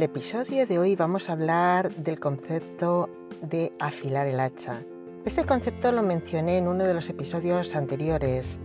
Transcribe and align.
el 0.00 0.04
episodio 0.04 0.66
de 0.66 0.78
hoy 0.78 0.96
vamos 0.96 1.28
a 1.28 1.32
hablar 1.32 1.94
del 1.94 2.18
concepto 2.18 3.10
de 3.42 3.70
afilar 3.78 4.26
el 4.26 4.40
hacha. 4.40 4.80
Este 5.26 5.44
concepto 5.44 5.92
lo 5.92 6.02
mencioné 6.02 6.56
en 6.56 6.68
uno 6.68 6.84
de 6.84 6.94
los 6.94 7.10
episodios 7.10 7.76
anteriores. 7.76 8.58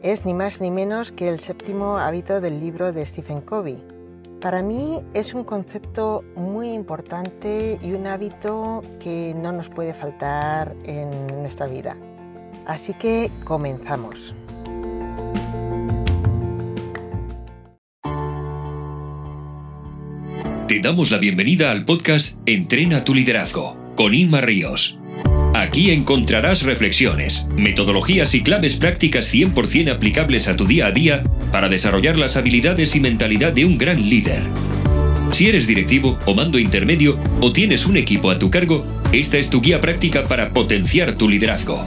Es 0.00 0.24
ni 0.24 0.32
más 0.32 0.62
ni 0.62 0.70
menos 0.70 1.12
que 1.12 1.28
el 1.28 1.40
séptimo 1.40 1.98
hábito 1.98 2.40
del 2.40 2.58
libro 2.58 2.90
de 2.90 3.04
Stephen 3.04 3.42
Covey. 3.42 3.84
Para 4.40 4.62
mí 4.62 5.04
es 5.12 5.34
un 5.34 5.44
concepto 5.44 6.24
muy 6.34 6.72
importante 6.72 7.78
y 7.82 7.92
un 7.92 8.06
hábito 8.06 8.80
que 8.98 9.34
no 9.36 9.52
nos 9.52 9.68
puede 9.68 9.92
faltar 9.92 10.74
en 10.84 11.42
nuestra 11.42 11.66
vida. 11.66 11.98
Así 12.64 12.94
que 12.94 13.30
comenzamos. 13.44 14.34
Te 20.68 20.80
damos 20.80 21.10
la 21.10 21.16
bienvenida 21.16 21.70
al 21.70 21.86
podcast 21.86 22.36
Entrena 22.44 23.02
tu 23.02 23.14
liderazgo 23.14 23.94
con 23.96 24.12
Inma 24.12 24.42
Ríos. 24.42 24.98
Aquí 25.54 25.90
encontrarás 25.90 26.60
reflexiones, 26.60 27.46
metodologías 27.56 28.34
y 28.34 28.42
claves 28.42 28.76
prácticas 28.76 29.32
100% 29.32 29.90
aplicables 29.90 30.46
a 30.46 30.56
tu 30.56 30.66
día 30.66 30.88
a 30.88 30.92
día 30.92 31.24
para 31.52 31.70
desarrollar 31.70 32.18
las 32.18 32.36
habilidades 32.36 32.94
y 32.96 33.00
mentalidad 33.00 33.54
de 33.54 33.64
un 33.64 33.78
gran 33.78 34.10
líder. 34.10 34.42
Si 35.32 35.48
eres 35.48 35.66
directivo 35.66 36.18
o 36.26 36.34
mando 36.34 36.58
intermedio 36.58 37.18
o 37.40 37.50
tienes 37.50 37.86
un 37.86 37.96
equipo 37.96 38.30
a 38.30 38.38
tu 38.38 38.50
cargo, 38.50 38.86
esta 39.10 39.38
es 39.38 39.48
tu 39.48 39.62
guía 39.62 39.80
práctica 39.80 40.28
para 40.28 40.52
potenciar 40.52 41.14
tu 41.16 41.30
liderazgo. 41.30 41.82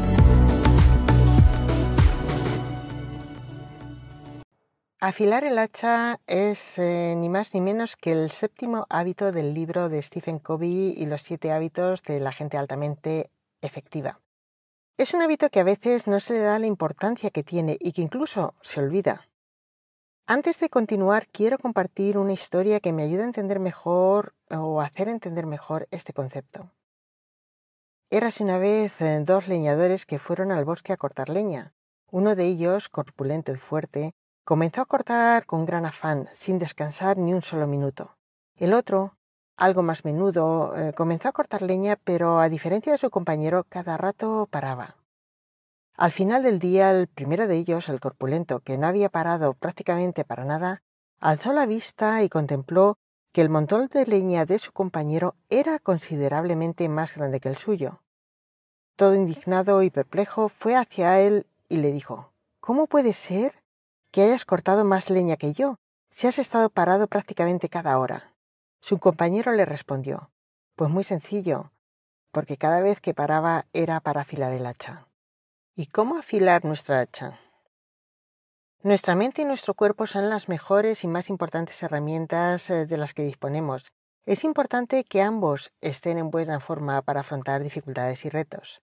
Afilar 5.03 5.43
el 5.45 5.57
hacha 5.57 6.19
es 6.27 6.77
eh, 6.77 7.15
ni 7.17 7.27
más 7.27 7.55
ni 7.55 7.59
menos 7.59 7.95
que 7.95 8.12
el 8.12 8.29
séptimo 8.29 8.85
hábito 8.87 9.31
del 9.31 9.55
libro 9.55 9.89
de 9.89 9.99
Stephen 9.99 10.37
Covey 10.37 10.93
y 10.95 11.07
los 11.07 11.23
siete 11.23 11.51
hábitos 11.51 12.03
de 12.03 12.20
la 12.20 12.31
gente 12.31 12.55
altamente 12.55 13.31
efectiva. 13.61 14.21
Es 14.98 15.15
un 15.15 15.23
hábito 15.23 15.49
que 15.49 15.59
a 15.59 15.63
veces 15.63 16.05
no 16.05 16.20
se 16.20 16.34
le 16.34 16.41
da 16.41 16.59
la 16.59 16.67
importancia 16.67 17.31
que 17.31 17.41
tiene 17.41 17.77
y 17.79 17.93
que 17.93 18.03
incluso 18.03 18.53
se 18.61 18.79
olvida. 18.79 19.27
Antes 20.27 20.59
de 20.59 20.70
continuar, 20.70 21.26
quiero 21.31 21.57
compartir 21.57 22.20
una 22.20 22.33
historia 22.33 22.79
que 22.79 22.93
me 22.93 23.01
ayuda 23.01 23.23
a 23.23 23.26
entender 23.26 23.59
mejor 23.59 24.35
o 24.51 24.81
hacer 24.81 25.07
entender 25.07 25.48
mejor 25.48 25.87
este 25.89 26.13
concepto. 26.13 26.70
Érase 28.11 28.43
una 28.43 28.59
vez 28.59 29.01
eh, 29.01 29.20
dos 29.26 29.48
leñadores 29.48 30.05
que 30.05 30.20
fueron 30.20 30.51
al 30.51 30.63
bosque 30.63 30.93
a 30.93 30.98
cortar 30.98 31.29
leña. 31.29 31.73
Uno 32.11 32.35
de 32.35 32.45
ellos, 32.45 32.87
corpulento 32.87 33.51
y 33.51 33.57
fuerte, 33.57 34.13
Comenzó 34.43 34.81
a 34.81 34.85
cortar 34.85 35.45
con 35.45 35.65
gran 35.65 35.85
afán, 35.85 36.27
sin 36.34 36.57
descansar 36.57 37.17
ni 37.17 37.34
un 37.34 37.41
solo 37.41 37.67
minuto. 37.67 38.17
El 38.55 38.73
otro, 38.73 39.15
algo 39.55 39.83
más 39.83 40.03
menudo, 40.03 40.75
eh, 40.75 40.93
comenzó 40.93 41.29
a 41.29 41.31
cortar 41.31 41.61
leña, 41.61 41.95
pero 42.03 42.39
a 42.39 42.49
diferencia 42.49 42.91
de 42.91 42.98
su 42.98 43.11
compañero, 43.11 43.65
cada 43.70 43.98
rato 43.98 44.48
paraba. 44.49 44.95
Al 45.95 46.11
final 46.11 46.41
del 46.41 46.57
día, 46.57 46.89
el 46.89 47.07
primero 47.07 47.48
de 47.48 47.57
ellos, 47.57 47.87
el 47.87 47.99
corpulento, 47.99 48.61
que 48.61 48.77
no 48.79 48.87
había 48.87 49.09
parado 49.09 49.53
prácticamente 49.53 50.25
para 50.25 50.45
nada, 50.45 50.81
alzó 51.20 51.53
la 51.53 51.67
vista 51.67 52.23
y 52.23 52.29
contempló 52.29 52.98
que 53.31 53.41
el 53.41 53.49
montón 53.49 53.87
de 53.87 54.07
leña 54.07 54.45
de 54.45 54.57
su 54.57 54.71
compañero 54.71 55.35
era 55.49 55.77
considerablemente 55.77 56.89
más 56.89 57.15
grande 57.15 57.39
que 57.39 57.49
el 57.49 57.57
suyo. 57.57 58.01
Todo 58.95 59.13
indignado 59.13 59.83
y 59.83 59.91
perplejo, 59.91 60.49
fue 60.49 60.76
hacia 60.76 61.20
él 61.20 61.45
y 61.70 61.77
le 61.77 61.91
dijo 61.91 62.31
¿Cómo 62.59 62.87
puede 62.87 63.13
ser 63.13 63.60
que 64.12 64.23
hayas 64.23 64.45
cortado 64.45 64.84
más 64.84 65.09
leña 65.09 65.38
que 65.38 65.53
yo, 65.53 65.78
si 66.09 66.28
has 66.28 66.38
estado 66.38 66.69
parado 66.69 67.07
prácticamente 67.07 67.69
cada 67.69 67.97
hora. 67.97 68.34
Su 68.81 69.00
compañero 69.00 69.53
le 69.53 69.66
respondió, 69.66 70.31
Pues 70.75 70.90
muy 70.90 71.03
sencillo, 71.03 71.72
porque 72.31 72.57
cada 72.57 72.81
vez 72.81 72.99
que 72.99 73.13
paraba 73.13 73.66
era 73.73 73.99
para 73.99 74.22
afilar 74.22 74.51
el 74.51 74.66
hacha. 74.66 75.07
¿Y 75.75 75.88
cómo 75.88 76.17
afilar 76.17 76.66
nuestra 76.66 76.99
hacha? 76.99 77.39
Nuestra 78.83 79.16
mente 79.16 79.44
y 79.44 79.45
nuestro 79.45 79.75
cuerpo 79.75 80.07
son 80.07 80.29
las 80.29 80.49
mejores 80.49 81.03
y 81.03 81.07
más 81.07 81.29
importantes 81.29 81.81
herramientas 81.83 82.69
eh, 82.69 82.88
de 82.88 82.97
las 82.97 83.13
que 83.13 83.23
disponemos. 83.23 83.91
Es 84.25 84.43
importante 84.43 85.03
que 85.03 85.22
ambos 85.22 85.72
estén 85.81 86.17
en 86.17 86.31
buena 86.31 86.59
forma 86.59 87.01
para 87.03 87.22
afrontar 87.22 87.63
dificultades 87.63 88.25
y 88.25 88.29
retos. 88.29 88.81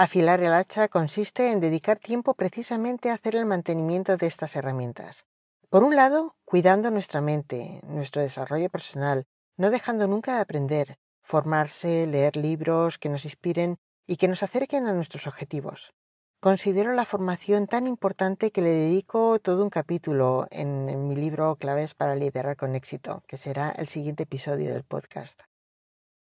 Afilar 0.00 0.40
el 0.44 0.52
hacha 0.52 0.86
consiste 0.86 1.50
en 1.50 1.58
dedicar 1.58 1.98
tiempo 1.98 2.34
precisamente 2.34 3.10
a 3.10 3.14
hacer 3.14 3.34
el 3.34 3.46
mantenimiento 3.46 4.16
de 4.16 4.28
estas 4.28 4.54
herramientas. 4.54 5.24
Por 5.70 5.82
un 5.82 5.96
lado, 5.96 6.36
cuidando 6.44 6.92
nuestra 6.92 7.20
mente, 7.20 7.80
nuestro 7.82 8.22
desarrollo 8.22 8.70
personal, 8.70 9.26
no 9.56 9.70
dejando 9.70 10.06
nunca 10.06 10.36
de 10.36 10.42
aprender, 10.42 10.98
formarse, 11.20 12.06
leer 12.06 12.36
libros 12.36 12.96
que 12.96 13.08
nos 13.08 13.24
inspiren 13.24 13.78
y 14.06 14.18
que 14.18 14.28
nos 14.28 14.44
acerquen 14.44 14.86
a 14.86 14.92
nuestros 14.92 15.26
objetivos. 15.26 15.92
Considero 16.38 16.92
la 16.92 17.04
formación 17.04 17.66
tan 17.66 17.88
importante 17.88 18.52
que 18.52 18.62
le 18.62 18.70
dedico 18.70 19.40
todo 19.40 19.64
un 19.64 19.70
capítulo 19.70 20.46
en, 20.52 21.08
mi 21.08 21.16
libro 21.16 21.56
Claves 21.56 21.96
para 21.96 22.14
liderar 22.14 22.56
con 22.56 22.76
éxito, 22.76 23.24
que 23.26 23.36
será 23.36 23.70
el 23.70 23.88
siguiente 23.88 24.22
episodio 24.22 24.72
del 24.72 24.84
podcast. 24.84 25.40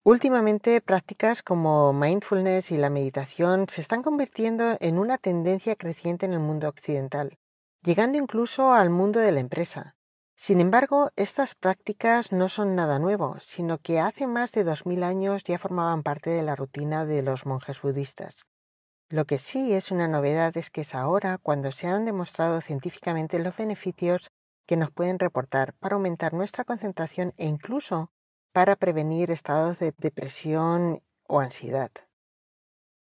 Últimamente, 0.05 0.81
prácticas 0.81 1.45
como 1.45 1.93
mindfulness 1.93 2.73
y 2.73 2.77
la 2.77 2.91
meditación 2.91 3.69
se 3.69 3.81
están 3.81 4.03
convirtiendo 4.03 4.77
en 4.81 4.99
una 4.99 5.17
tendencia 5.17 5.77
creciente 5.77 6.27
en 6.27 6.33
el 6.33 6.41
mundo 6.41 6.69
occidental, 6.69 7.39
llegando 7.85 8.19
incluso 8.19 8.73
al 8.73 8.91
mundo 8.91 9.21
de 9.21 9.31
la 9.31 9.39
empresa. 9.39 9.95
Sin 10.35 10.61
embargo, 10.61 11.13
estas 11.15 11.55
prácticas 11.55 12.33
no 12.33 12.49
son 12.49 12.75
nada 12.75 12.99
nuevo, 12.99 13.37
sino 13.39 13.79
que 13.79 14.01
hace 14.01 14.27
más 14.27 14.51
de 14.51 14.65
dos 14.65 14.87
mil 14.87 15.05
años 15.05 15.45
ya 15.45 15.57
formaban 15.57 16.03
parte 16.03 16.31
de 16.31 16.43
la 16.43 16.57
rutina 16.57 17.07
de 17.07 17.23
los 17.23 17.47
monjes 17.47 17.81
budistas. 17.81 18.45
Lo 19.09 19.25
que 19.25 19.39
sí 19.39 19.73
es 19.73 19.93
una 19.93 20.09
novedad 20.09 20.57
es 20.57 20.71
que 20.71 20.81
es 20.81 20.97
ahora 20.97 21.39
cuando 21.39 21.71
se 21.71 21.87
han 21.87 22.07
demostrado 22.07 22.61
científicamente 22.61 23.39
los 23.39 23.57
beneficios 23.57 24.33
que 24.67 24.77
nos 24.77 24.91
pueden 24.91 25.21
reportar 25.21 25.75
para 25.75 25.95
aumentar 25.95 26.35
nuestra 26.35 26.65
concentración 26.65 27.35
e 27.37 27.47
incluso 27.47 28.11
para 28.53 28.77
prevenir 28.77 29.31
estados 29.31 29.79
de 29.79 29.95
depresión 29.97 31.03
o 31.27 31.41
ansiedad. 31.41 31.91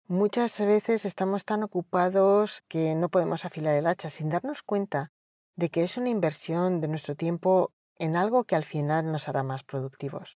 Muchas 0.08 0.60
veces 0.60 1.06
estamos 1.06 1.46
tan 1.46 1.64
ocupados 1.64 2.64
que 2.68 2.96
no 2.96 3.10
podemos 3.10 3.46
afilar 3.46 3.76
el 3.76 3.88
hacha 3.88 4.10
sin 4.10 4.30
darnos 4.30 4.64
cuenta 4.64 5.12
de 5.56 5.70
que 5.70 5.84
es 5.84 5.98
una 5.98 6.10
inversión 6.10 6.82
de 6.82 6.88
nuestro 6.88 7.16
tiempo 7.16 7.72
en 7.98 8.16
algo 8.16 8.46
que 8.46 8.56
al 8.56 8.66
final 8.66 9.12
nos 9.12 9.30
hará 9.30 9.44
más 9.44 9.64
productivos. 9.64 10.38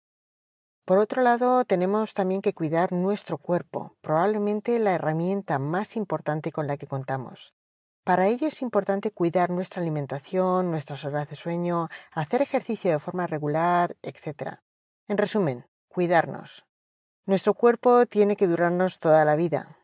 Por 0.85 0.97
otro 0.97 1.22
lado, 1.22 1.63
tenemos 1.63 2.13
también 2.13 2.41
que 2.41 2.53
cuidar 2.53 2.91
nuestro 2.91 3.38
cuerpo, 3.38 3.95
probablemente 4.01 4.78
la 4.80 4.94
herramienta 4.94 5.57
más 5.57 5.95
importante 5.95 6.51
con 6.51 6.68
la 6.68 6.75
que 6.75 6.88
contamos. 6.88 7.53
Para 8.03 8.28
ello 8.28 8.47
es 8.47 8.62
importante 8.62 9.12
cuidar 9.12 9.50
nuestra 9.50 9.81
alimentación, 9.81 10.72
nuestras 10.72 11.06
horas 11.06 11.30
de 11.30 11.38
sueño, 11.38 11.88
hacer 12.12 12.41
ejercicio 12.41 12.91
de 12.91 13.00
forma 13.00 13.28
regular, 13.28 13.95
etc. 14.01 14.59
En 15.09 15.18
resumen, 15.18 15.66
cuidarnos. 15.90 16.66
Nuestro 17.25 17.53
cuerpo 17.53 18.06
tiene 18.06 18.38
que 18.38 18.47
durarnos 18.47 19.00
toda 19.00 19.25
la 19.25 19.36
vida. 19.36 19.78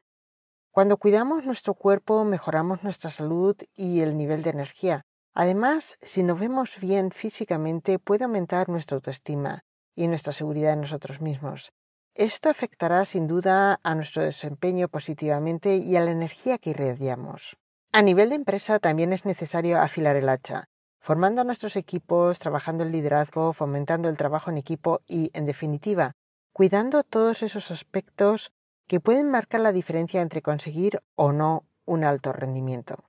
Cuando 0.72 0.96
cuidamos 0.98 1.46
nuestro 1.46 1.74
cuerpo 1.74 2.24
mejoramos 2.24 2.84
nuestra 2.84 3.10
salud 3.10 3.58
y 3.76 4.00
el 4.00 4.18
nivel 4.18 4.44
de 4.44 4.52
energía. 4.52 5.02
Además, 5.34 5.98
si 6.02 6.24
nos 6.24 6.40
vemos 6.40 6.80
bien 6.80 7.12
físicamente 7.12 8.00
puede 8.00 8.24
aumentar 8.24 8.70
nuestra 8.70 8.96
autoestima 8.96 9.66
y 9.94 10.08
nuestra 10.08 10.32
seguridad 10.32 10.74
en 10.74 10.82
nosotros 10.82 11.20
mismos. 11.20 11.74
Esto 12.14 12.50
afectará 12.50 13.04
sin 13.04 13.28
duda 13.28 13.80
a 13.84 13.96
nuestro 13.96 14.24
desempeño 14.24 14.88
positivamente 14.88 15.78
y 15.78 15.98
a 15.98 16.02
la 16.02 16.12
energía 16.12 16.58
que 16.58 16.70
irradiamos. 16.72 17.58
A 17.92 18.02
nivel 18.02 18.30
de 18.30 18.36
empresa 18.36 18.80
también 18.80 19.12
es 19.12 19.26
necesario 19.26 19.82
afilar 19.82 20.16
el 20.16 20.30
hacha 20.30 20.70
formando 21.00 21.44
nuestros 21.44 21.76
equipos, 21.76 22.40
trabajando 22.40 22.84
el 22.84 22.92
liderazgo, 22.92 23.54
fomentando 23.54 24.10
el 24.10 24.18
trabajo 24.18 24.52
en 24.52 24.58
equipo 24.58 25.02
y, 25.08 25.32
en 25.34 25.46
definitiva, 25.46 26.16
cuidando 26.54 27.04
todos 27.04 27.42
esos 27.42 27.72
aspectos 27.72 28.52
que 28.88 29.00
pueden 29.00 29.30
marcar 29.30 29.62
la 29.62 29.72
diferencia 29.72 30.22
entre 30.22 30.42
conseguir 30.42 31.02
o 31.16 31.32
no 31.32 31.64
un 31.86 32.04
alto 32.04 32.34
rendimiento. 32.34 33.04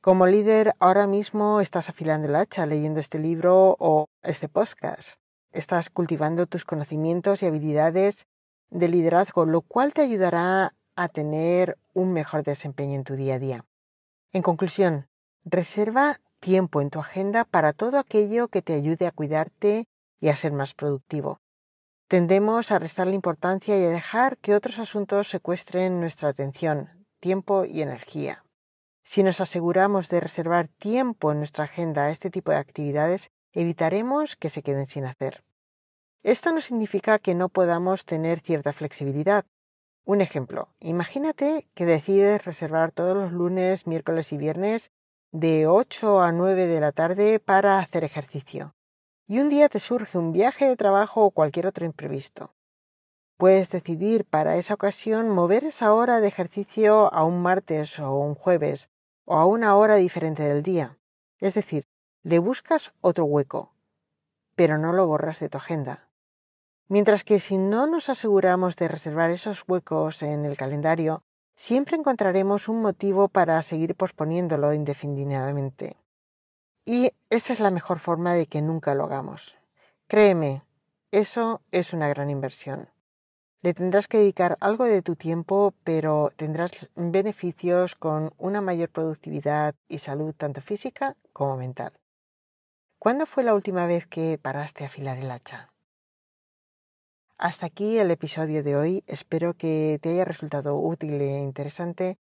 Como 0.00 0.26
líder, 0.26 0.74
ahora 0.78 1.06
mismo 1.06 1.60
estás 1.60 1.88
afilando 1.88 2.28
el 2.28 2.36
hacha 2.36 2.66
leyendo 2.66 3.00
este 3.00 3.18
libro 3.18 3.76
o 3.78 4.08
este 4.22 4.48
podcast. 4.48 5.18
Estás 5.52 5.90
cultivando 5.90 6.46
tus 6.46 6.64
conocimientos 6.64 7.42
y 7.42 7.46
habilidades 7.46 8.26
de 8.70 8.88
liderazgo, 8.88 9.44
lo 9.44 9.60
cual 9.62 9.92
te 9.92 10.02
ayudará 10.02 10.74
a 10.94 11.08
tener 11.08 11.78
un 11.94 12.12
mejor 12.12 12.42
desempeño 12.42 12.94
en 12.94 13.04
tu 13.04 13.16
día 13.16 13.34
a 13.34 13.38
día. 13.38 13.64
En 14.32 14.42
conclusión, 14.42 15.08
reserva 15.44 16.20
tiempo 16.40 16.80
en 16.80 16.90
tu 16.90 17.00
agenda 17.00 17.44
para 17.44 17.72
todo 17.72 17.98
aquello 17.98 18.48
que 18.48 18.62
te 18.62 18.74
ayude 18.74 19.06
a 19.06 19.12
cuidarte 19.12 19.86
y 20.20 20.28
a 20.28 20.36
ser 20.36 20.52
más 20.52 20.74
productivo. 20.74 21.40
Tendemos 22.08 22.72
a 22.72 22.78
restarle 22.78 23.14
importancia 23.14 23.78
y 23.78 23.84
a 23.84 23.90
dejar 23.90 24.38
que 24.38 24.54
otros 24.54 24.78
asuntos 24.78 25.28
secuestren 25.28 26.00
nuestra 26.00 26.30
atención, 26.30 27.06
tiempo 27.20 27.64
y 27.64 27.82
energía. 27.82 28.44
Si 29.04 29.22
nos 29.22 29.40
aseguramos 29.40 30.08
de 30.08 30.20
reservar 30.20 30.68
tiempo 30.68 31.32
en 31.32 31.38
nuestra 31.38 31.64
agenda 31.64 32.04
a 32.04 32.10
este 32.10 32.30
tipo 32.30 32.50
de 32.50 32.58
actividades, 32.58 33.30
evitaremos 33.52 34.36
que 34.36 34.50
se 34.50 34.62
queden 34.62 34.86
sin 34.86 35.04
hacer. 35.04 35.44
Esto 36.22 36.52
no 36.52 36.60
significa 36.60 37.18
que 37.18 37.34
no 37.34 37.48
podamos 37.48 38.04
tener 38.04 38.40
cierta 38.40 38.72
flexibilidad. 38.72 39.44
Un 40.04 40.20
ejemplo, 40.20 40.74
imagínate 40.80 41.68
que 41.74 41.84
decides 41.86 42.44
reservar 42.44 42.92
todos 42.92 43.16
los 43.16 43.32
lunes, 43.32 43.86
miércoles 43.86 44.32
y 44.32 44.38
viernes 44.38 44.90
de 45.32 45.66
8 45.66 46.22
a 46.22 46.32
9 46.32 46.66
de 46.66 46.80
la 46.80 46.92
tarde 46.92 47.38
para 47.38 47.78
hacer 47.78 48.02
ejercicio. 48.02 48.74
Y 49.26 49.40
un 49.40 49.50
día 49.50 49.68
te 49.68 49.78
surge 49.78 50.16
un 50.16 50.32
viaje 50.32 50.66
de 50.66 50.76
trabajo 50.76 51.22
o 51.24 51.30
cualquier 51.30 51.66
otro 51.66 51.84
imprevisto. 51.84 52.54
Puedes 53.36 53.68
decidir 53.68 54.24
para 54.24 54.56
esa 54.56 54.74
ocasión 54.74 55.28
mover 55.28 55.64
esa 55.64 55.92
hora 55.92 56.20
de 56.20 56.28
ejercicio 56.28 57.12
a 57.12 57.24
un 57.24 57.42
martes 57.42 57.98
o 57.98 58.14
un 58.14 58.34
jueves 58.34 58.88
o 59.26 59.36
a 59.36 59.44
una 59.44 59.76
hora 59.76 59.96
diferente 59.96 60.42
del 60.42 60.62
día. 60.62 60.98
Es 61.38 61.52
decir, 61.54 61.86
le 62.22 62.38
buscas 62.38 62.94
otro 63.02 63.26
hueco, 63.26 63.74
pero 64.54 64.78
no 64.78 64.94
lo 64.94 65.06
borras 65.06 65.40
de 65.40 65.50
tu 65.50 65.58
agenda. 65.58 66.08
Mientras 66.88 67.22
que 67.22 67.38
si 67.38 67.58
no 67.58 67.86
nos 67.86 68.08
aseguramos 68.08 68.76
de 68.76 68.88
reservar 68.88 69.30
esos 69.30 69.62
huecos 69.68 70.22
en 70.22 70.46
el 70.46 70.56
calendario, 70.56 71.22
siempre 71.58 71.96
encontraremos 71.96 72.68
un 72.68 72.80
motivo 72.80 73.28
para 73.28 73.60
seguir 73.62 73.96
posponiéndolo 73.96 74.72
indefinidamente. 74.72 75.96
Y 76.84 77.12
esa 77.30 77.52
es 77.52 77.58
la 77.58 77.72
mejor 77.72 77.98
forma 77.98 78.32
de 78.32 78.46
que 78.46 78.62
nunca 78.62 78.94
lo 78.94 79.04
hagamos. 79.04 79.58
Créeme, 80.06 80.62
eso 81.10 81.60
es 81.72 81.92
una 81.92 82.08
gran 82.08 82.30
inversión. 82.30 82.88
Le 83.60 83.74
tendrás 83.74 84.06
que 84.06 84.18
dedicar 84.18 84.56
algo 84.60 84.84
de 84.84 85.02
tu 85.02 85.16
tiempo, 85.16 85.74
pero 85.82 86.30
tendrás 86.36 86.90
beneficios 86.94 87.96
con 87.96 88.32
una 88.38 88.60
mayor 88.60 88.90
productividad 88.90 89.74
y 89.88 89.98
salud 89.98 90.32
tanto 90.36 90.60
física 90.60 91.16
como 91.32 91.56
mental. 91.56 91.92
¿Cuándo 93.00 93.26
fue 93.26 93.42
la 93.42 93.54
última 93.54 93.86
vez 93.86 94.06
que 94.06 94.38
paraste 94.40 94.84
a 94.84 94.86
afilar 94.86 95.18
el 95.18 95.30
hacha? 95.32 95.72
Hasta 97.38 97.66
aquí 97.66 97.98
el 97.98 98.10
episodio 98.10 98.64
de 98.64 98.74
hoy. 98.74 99.04
Espero 99.06 99.54
que 99.54 100.00
te 100.02 100.10
haya 100.10 100.24
resultado 100.24 100.76
útil 100.76 101.20
e 101.20 101.38
interesante 101.38 102.16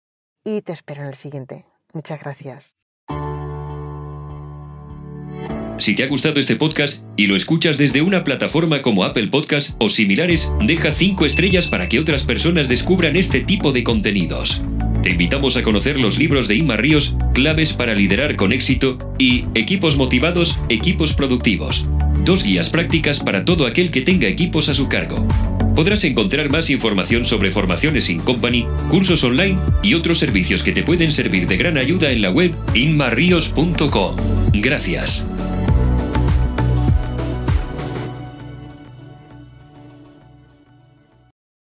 y 0.43 0.61
te 0.61 0.73
espero 0.73 1.01
en 1.01 1.09
el 1.09 1.13
siguiente. 1.13 1.65
Muchas 1.93 2.19
gracias. 2.19 2.73
Si 5.77 5.95
te 5.95 6.03
ha 6.03 6.07
gustado 6.07 6.39
este 6.39 6.55
podcast 6.55 7.05
y 7.15 7.27
lo 7.27 7.35
escuchas 7.35 7.77
desde 7.77 8.01
una 8.01 8.23
plataforma 8.23 8.81
como 8.81 9.03
Apple 9.03 9.27
Podcast 9.27 9.75
o 9.79 9.89
similares, 9.89 10.51
deja 10.59 10.91
5 10.91 11.25
estrellas 11.25 11.67
para 11.67 11.89
que 11.89 11.99
otras 11.99 12.23
personas 12.23 12.67
descubran 12.67 13.15
este 13.15 13.41
tipo 13.41 13.71
de 13.71 13.83
contenidos. 13.83 14.61
Te 15.03 15.11
invitamos 15.11 15.57
a 15.57 15.63
conocer 15.63 15.99
los 15.99 16.17
libros 16.17 16.47
de 16.47 16.55
Inma 16.55 16.77
Ríos, 16.77 17.15
Claves 17.33 17.73
para 17.73 17.93
liderar 17.93 18.35
con 18.35 18.51
éxito 18.51 18.97
y 19.19 19.45
Equipos 19.53 19.97
motivados, 19.97 20.57
equipos 20.69 21.13
productivos. 21.13 21.85
Dos 22.23 22.43
guías 22.43 22.69
prácticas 22.69 23.19
para 23.19 23.43
todo 23.43 23.65
aquel 23.65 23.91
que 23.91 24.01
tenga 24.01 24.27
equipos 24.27 24.69
a 24.69 24.73
su 24.73 24.87
cargo. 24.87 25.27
Podrás 25.75 26.03
encontrar 26.03 26.49
más 26.49 26.69
información 26.69 27.25
sobre 27.25 27.51
formaciones 27.51 28.09
in 28.09 28.19
company, 28.19 28.65
cursos 28.89 29.23
online 29.23 29.57
y 29.81 29.95
otros 29.95 30.19
servicios 30.19 30.63
que 30.63 30.71
te 30.71 30.83
pueden 30.83 31.11
servir 31.11 31.47
de 31.47 31.57
gran 31.57 31.77
ayuda 31.77 32.11
en 32.11 32.21
la 32.21 32.29
web 32.29 32.55
inmarrios.com. 32.73 34.15
Gracias. 34.53 35.25